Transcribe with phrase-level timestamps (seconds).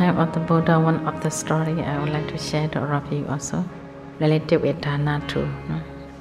[0.00, 2.94] time of the Buddha, one of the story I would like to share to all
[2.94, 3.62] of you also,
[4.18, 5.46] related with dana too.
[5.68, 5.78] No?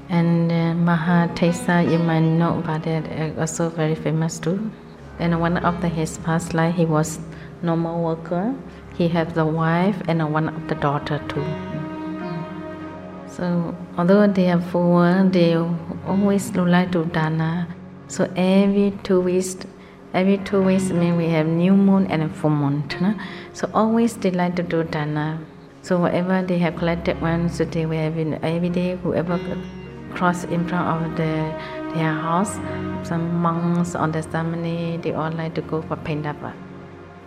[0.09, 4.69] And uh, Mahatesa, you might know about it, uh, also very famous too.
[5.19, 7.19] And one of the, his past life, he was
[7.61, 8.53] normal worker.
[8.97, 11.45] He had the wife and one of the daughter too.
[13.27, 17.73] So although they are poor, they always like to dana.
[18.07, 19.55] So every two weeks,
[20.13, 22.83] every two weeks mean we have new moon and full moon.
[23.53, 25.39] So always they like to do dana.
[25.81, 29.39] So whatever they have collected one, so they will have in every day whoever
[30.13, 31.53] cross in front of the,
[31.95, 32.55] their house,
[33.07, 36.53] some monks on the ceremony, they all like to go for pendapa,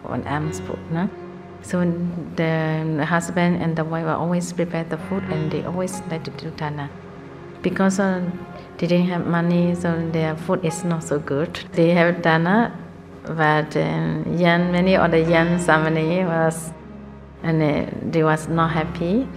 [0.04, 0.78] on alms food.
[0.90, 1.08] No?
[1.62, 1.80] So
[2.36, 6.30] the husband and the wife are always prepare the food and they always like to
[6.32, 6.90] do dana.
[7.62, 8.28] Because uh,
[8.78, 11.60] they didn't have money, so their food is not so good.
[11.72, 12.76] They have dana,
[13.24, 16.72] but uh, young, many of the young family was,
[17.42, 19.28] and uh, they was not happy.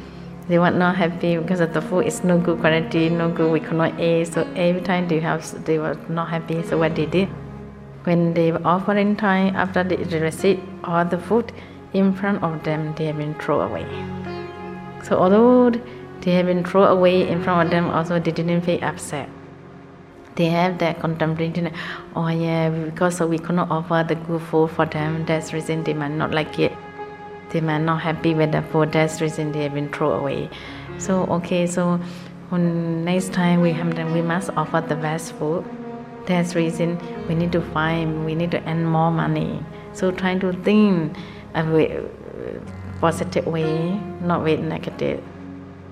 [0.47, 3.99] They were not happy because the food is no good quality, no good, we cannot
[3.99, 4.25] eat.
[4.25, 6.61] So every time they have, they were not happy.
[6.63, 7.29] So what they did,
[8.03, 11.51] when they were offering time after they received all the food,
[11.93, 13.87] in front of them, they have been thrown away.
[15.03, 15.71] So although
[16.21, 19.29] they have been thrown away in front of them, also they didn't feel upset.
[20.35, 21.71] They have that contemplation,
[22.13, 26.11] oh yeah, because we cannot offer the good food for them, that's reason they might
[26.11, 26.73] not like it.
[27.51, 30.49] They might not happy with the food, that's reason they have been thrown away.
[30.97, 32.01] So okay, so
[32.49, 35.63] when next time we have them, we must offer the best food.
[36.25, 39.63] That's reason we need to find, we need to earn more money.
[39.93, 41.15] So trying to think
[41.53, 42.03] a way,
[42.99, 45.23] positive way, not with negative.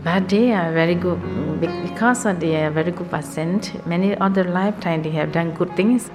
[0.03, 1.19] But they are very good
[1.61, 3.61] because they are very good person.
[3.85, 6.11] Many other lifetime they have done good things.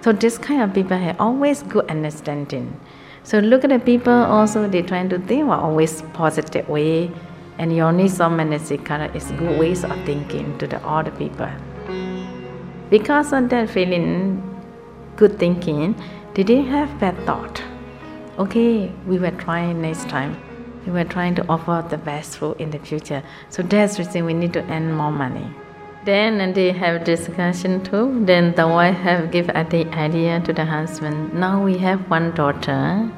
[0.00, 2.78] So this kind of people have always good understanding.
[3.22, 7.10] So look at the people also they trying to think well, always positive way.
[7.58, 11.48] And Yoniso Manasikara is good ways of thinking to the other people.
[12.90, 14.42] Because of that feeling,
[15.16, 15.94] good thinking,
[16.34, 17.62] they didn't have bad thought
[18.38, 20.36] okay, we were trying next time.
[20.88, 23.22] We were trying to offer the best food in the future.
[23.50, 25.46] So that's the reason we need to earn more money.
[26.06, 28.24] Then they have discussion too.
[28.24, 31.34] Then the wife have give the idea to the husband.
[31.34, 33.10] Now we have one daughter.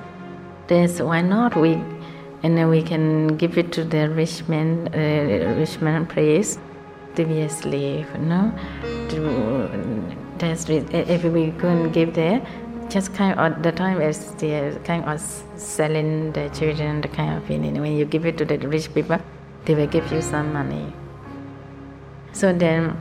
[0.66, 1.74] That's why not we,
[2.42, 6.58] and then we can give it to the rich man, uh, rich man place
[7.14, 8.08] to be a slave.
[8.18, 8.52] No,
[9.10, 10.02] to,
[10.38, 12.44] that's if we couldn't give there,
[12.90, 15.20] just kind of the time is the kind of
[15.56, 17.80] selling the children, the kind of feeling.
[17.80, 19.18] When you give it to the rich people,
[19.64, 20.92] they will give you some money.
[22.32, 23.00] So then,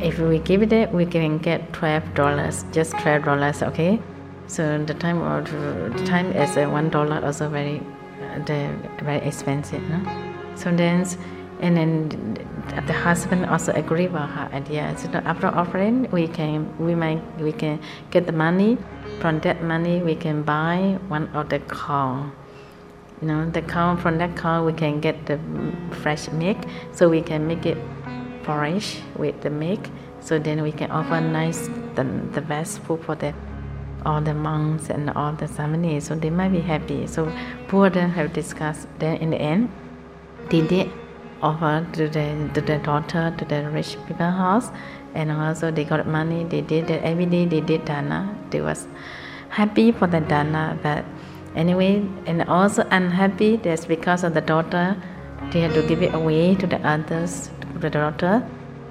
[0.00, 4.00] if we give it, we can get twelve dollars, just twelve dollars, okay?
[4.46, 5.50] So the time of
[5.96, 7.80] the time is one dollar, also very,
[8.22, 10.00] uh, the very expensive, no?
[10.54, 11.06] So then,
[11.62, 12.08] and then
[12.86, 14.94] the husband also agree with her idea.
[14.98, 17.80] So after offering, we can we might we can
[18.10, 18.76] get the money
[19.20, 22.30] from that money, we can buy one of the cow.
[23.20, 25.38] You know, the cow from that cow we can get the
[26.02, 26.58] fresh milk,
[26.90, 27.78] so we can make it
[28.42, 29.86] porridge with the milk.
[30.20, 33.32] So then we can offer nice the, the best food for the
[34.04, 37.06] all the monks and all the ceremony, so they might be happy.
[37.06, 37.30] So
[37.68, 38.88] Buddha have discussed.
[38.98, 39.70] Then in the end,
[40.50, 40.90] they did
[41.42, 44.70] offer to the to the daughter to the rich people house.
[45.14, 47.02] And also they got money they did it.
[47.02, 48.34] Every day they did dana.
[48.50, 48.86] They was
[49.48, 51.04] happy for the dana but
[51.54, 54.96] anyway and also unhappy that's because of the daughter.
[55.50, 58.46] They had to give it away to the others to the daughter.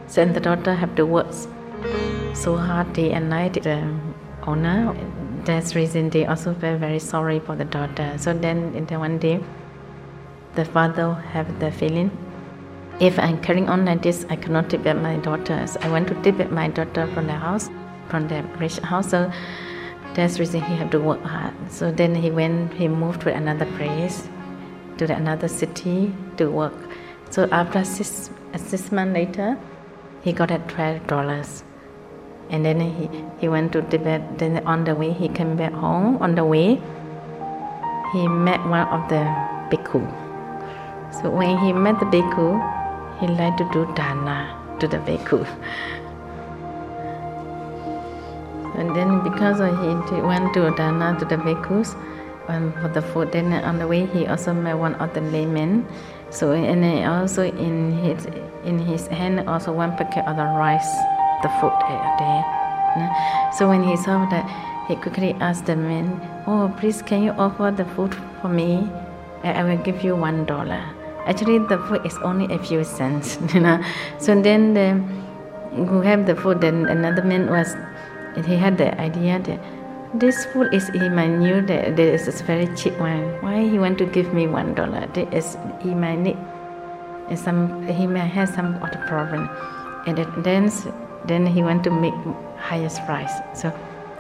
[0.08, 1.34] So and the daughter have to work
[2.34, 3.78] so hard day and night the
[4.46, 4.96] owner.
[5.46, 8.14] That's reason they also felt very sorry for the daughter.
[8.18, 9.40] So then in the one day
[10.56, 12.12] the father have the feeling
[13.02, 15.76] if I'm carrying on like this, I cannot tip at my daughters.
[15.78, 17.68] I want to tip at my daughter from the house,
[18.10, 19.10] from the rich house.
[19.10, 19.32] So
[20.14, 21.54] that's the reason he had to work hard.
[21.72, 24.30] So then he went, he moved to another place,
[25.00, 26.76] to the another city to work.
[27.32, 29.58] So after six, six months later,
[30.22, 31.64] he got at twelve dollars.
[32.52, 33.10] And then he,
[33.40, 34.38] he went to Tibet.
[34.38, 36.18] Then on the way, he came back home.
[36.22, 36.80] On the way,
[38.14, 39.24] he met one of the
[39.72, 40.06] bhikkhu.
[41.22, 42.80] So when he met the bhikkhu,
[43.22, 45.46] he liked to do dana to the bhikkhu.
[48.76, 51.96] And then because he went to dana to the bhikkhus
[52.50, 55.88] um, for the food, then on the way he also met one of the laymen.
[56.32, 58.26] So and also in his
[58.66, 60.92] in his hand also one packet of the rice,
[61.44, 61.78] the food
[62.18, 62.44] there.
[63.54, 64.44] So when he saw that,
[64.88, 68.90] he quickly asked the man, Oh, please, can you offer the food for me?
[69.44, 70.84] I will give you one dollar.
[71.26, 73.84] Actually, the food is only a few cents, you know.
[74.20, 74.94] So then the,
[75.76, 77.76] who have the food, then another man was,
[78.46, 79.60] he had the idea that
[80.14, 83.42] this food is he might knew that this is very cheap one.
[83.42, 85.08] Why he want to give me one dollar?
[85.08, 86.38] This he might need
[87.36, 89.50] some he may have some other problem,
[90.06, 90.70] and then
[91.26, 92.14] then he want to make
[92.58, 93.32] highest price.
[93.54, 93.72] So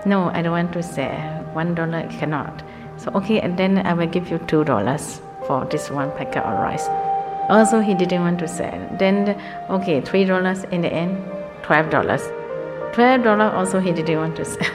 [0.06, 1.10] no, I don't want to say
[1.52, 2.64] one dollar cannot.
[2.96, 6.60] So okay, and then I will give you two dollars for this one packet of
[6.60, 6.88] rice.
[7.50, 8.80] Also, he didn't want to sell.
[8.98, 9.40] Then
[9.70, 11.18] okay, three dollars in the end,
[11.64, 12.22] twelve dollars.
[12.94, 14.68] Twelve dollar also he didn't want to sell.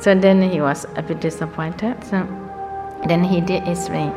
[0.00, 2.02] So then he was a bit disappointed.
[2.04, 2.26] So
[3.06, 4.12] then he did explain,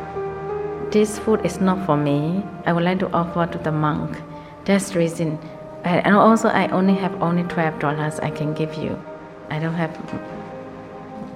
[0.90, 2.44] this food is not for me.
[2.66, 4.16] I would like to offer to the monk.
[4.64, 5.38] That's the reason.
[5.84, 9.02] And also I only have only twelve dollars I can give you.
[9.50, 9.92] I don't have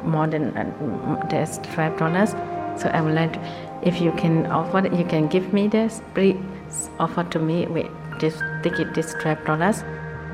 [0.05, 2.31] more than uh, there's twelve dollars.
[2.81, 3.41] So I would like to,
[3.83, 6.03] if you can offer, you can give me this.
[6.15, 6.37] Please
[6.99, 7.87] offer to me with
[8.21, 9.85] this ticket, this twelve dollars.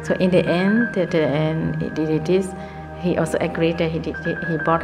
[0.03, 2.49] So in the end, the, the end, it did this
[3.03, 4.17] he also agreed that he did,
[4.49, 4.83] he bought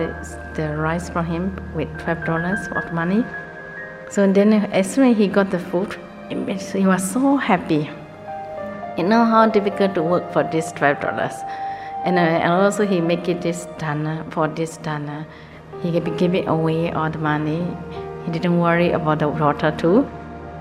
[0.55, 3.25] the rice from him with twelve dollars of money.
[4.10, 5.96] So then as soon as he got the food,
[6.28, 7.88] he was so happy.
[8.96, 11.34] You know how difficult to work for this twelve dollars,
[12.04, 15.26] and, uh, and also he make it this dana for this dana.
[15.81, 17.64] He give it away all the money.
[18.28, 20.06] He didn't worry about the water too.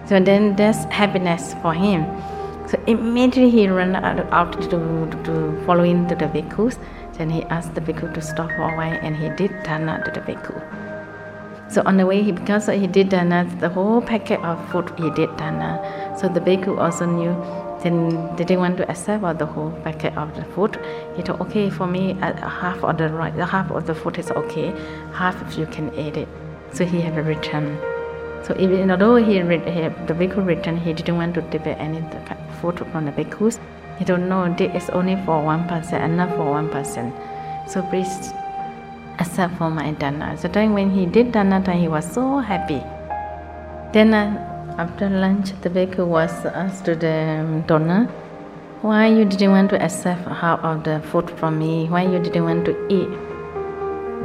[0.06, 2.06] So then there's happiness for him.
[2.66, 4.70] So immediately he ran out, to,
[5.26, 6.80] to follow into the bhikkhus.
[7.18, 10.12] Then he asked the bhikkhu to stop for a while and he did dana to
[10.12, 10.56] the bhikkhu.
[11.70, 15.10] So on the way, he, because he did dana, the whole packet of food he
[15.12, 16.16] did dana.
[16.18, 17.36] So the bhikkhu also knew,
[17.84, 20.80] then they didn't want to accept all the whole packet of the food.
[21.18, 24.32] He told, okay, for me, uh, half of the right, half of the food is
[24.32, 24.74] okay,
[25.12, 26.30] half if you can eat it.
[26.74, 27.78] So he had a return.
[28.44, 32.02] So even although he, he the bhikkhu returned, he didn't want to take any
[32.62, 33.60] food from the bhikkhus.
[34.00, 37.12] He don't know this is only for one person and not for one person.
[37.68, 38.32] So please
[39.20, 40.38] accept for my dana.
[40.38, 42.82] So then when he did dana, he was so happy.
[43.92, 48.06] Then uh, after lunch, the baker was asked to the donor,
[48.82, 51.88] why you didn't want to accept half of the food from me?
[51.90, 53.10] Why you didn't want to eat?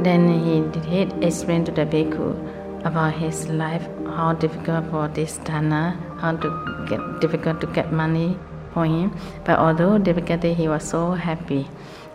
[0.01, 2.35] Then he did explain to the baker
[2.83, 8.37] about his life, how difficult for this dana, how to get difficult to get money
[8.73, 9.15] for him.
[9.45, 11.67] But although difficulty, he was so happy.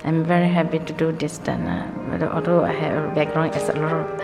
[0.05, 1.39] I'm very happy to do this.
[1.39, 4.23] Then, uh, although I have a background as a lot of,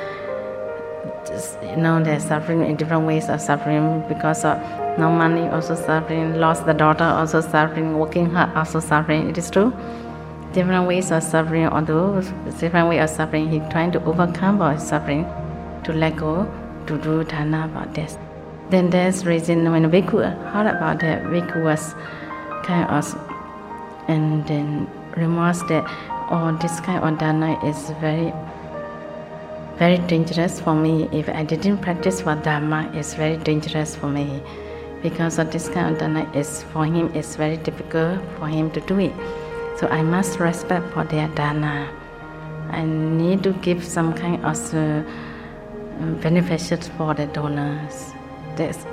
[1.27, 4.59] just, you know, they're suffering in different ways of suffering because of
[4.99, 9.31] no money, also suffering, lost the daughter, also suffering, working hard, also suffering.
[9.31, 9.73] It is true.
[10.55, 12.21] Different ways of suffering, although
[12.61, 15.25] different way of suffering, he trying to overcome our suffering,
[15.83, 16.47] to let go,
[16.87, 18.17] to do dana about this.
[18.71, 20.23] Then there's reason when Bhikkhu
[20.53, 21.95] heard about that, Bhikkhu was
[22.62, 23.05] kind of
[24.06, 25.85] and then remarks that
[26.31, 28.33] oh this kind of dana is very
[29.77, 31.09] very dangerous for me.
[31.11, 34.41] If i didn't practice for dharma it's very dangerous for me.
[35.03, 38.81] Because of this kind of dana is for him it's very difficult for him to
[38.82, 39.13] do it
[39.77, 41.89] so i must respect for their dana
[42.71, 45.03] i need to give some kind of uh,
[46.23, 48.13] benefits for the donors
[48.57, 48.87] That's,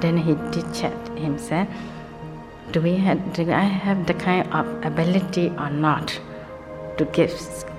[0.00, 1.68] then he did check himself
[2.74, 6.18] do we have, do I have the kind of ability or not
[6.98, 7.32] to give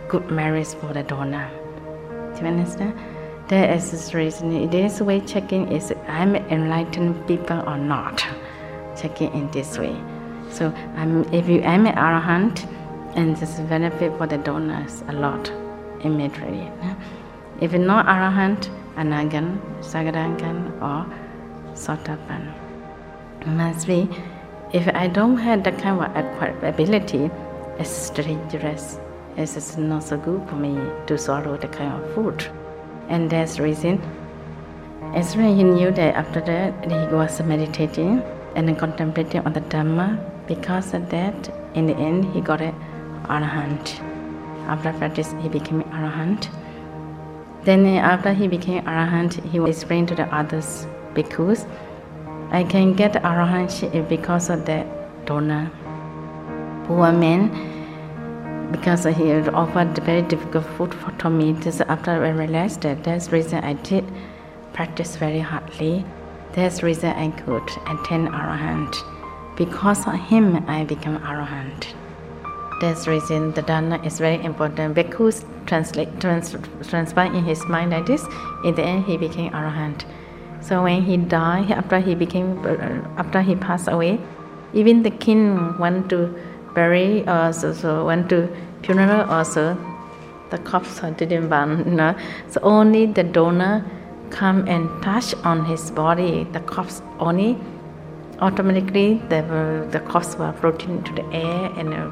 [0.07, 1.51] good marriage for the donor?
[2.33, 2.97] Do you understand?
[3.49, 4.69] There is this reason.
[4.69, 8.25] This way checking is I'm enlightened people or not.
[8.95, 9.93] Checking in this way.
[10.55, 12.65] So I'm, if you am an arahant,
[13.15, 15.51] and this benefit for the donors a lot
[16.01, 16.71] immediately.
[17.59, 21.05] If you're not arahant, anagan, sagadangan, or
[21.73, 22.53] sotapan,
[23.45, 24.07] must be
[24.71, 27.29] if I don't have that kind of ability,
[27.77, 28.97] it's dangerous.
[29.35, 32.47] It's not so good for me to swallow the kind of food.
[33.09, 34.01] And that's the reason.
[35.13, 38.23] As when he knew that after that he was meditating
[38.55, 42.73] and contemplating on the Dhamma, because of that, in the end he got an
[43.25, 43.99] arahant.
[44.67, 46.49] After practice, he became an arahant.
[47.63, 51.65] Then after he became arahant, he explained to the others because
[52.51, 54.85] I can get arahantship because of that
[55.25, 55.71] donor.
[56.85, 57.49] Poor man,
[58.71, 61.53] because he offered very difficult food for me.
[61.53, 64.05] This after I realized that that's the reason I did
[64.73, 66.05] practice very hardly.
[66.53, 68.95] That's the reason I could attain arahant.
[69.55, 71.93] Because of him, I became arahant.
[72.81, 74.95] That's reason the dana is very important.
[74.95, 76.55] Bhikkhus translate, trans,
[76.89, 78.25] transpire in his mind like this.
[78.65, 80.03] In the end, he became arahant.
[80.59, 84.19] So when he died, after he became, uh, after he passed away,
[84.73, 86.37] even the king went to
[86.73, 88.49] bury or so, so went to
[88.83, 89.77] funeral also,
[90.49, 91.77] the corpse didn't burn.
[91.85, 92.15] You know?
[92.49, 93.85] So only the donor
[94.31, 97.57] come and touch on his body, the corpse only
[98.39, 102.09] automatically the, the corpse will float into the air and, uh,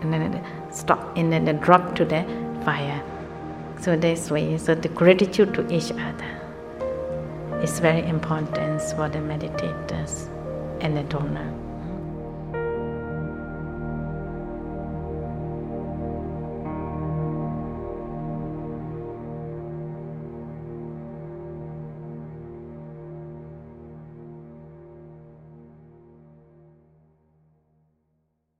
[0.00, 2.22] and then stop and then drop to the
[2.64, 3.02] fire.
[3.80, 10.28] So this way, so the gratitude to each other is very important for the meditators
[10.80, 11.63] and the donor.